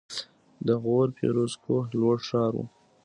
د 0.67 0.69
غور 0.83 1.07
فیروزکوه 1.17 1.81
لوړ 1.99 2.17
ښار 2.27 2.53
و 2.59 2.61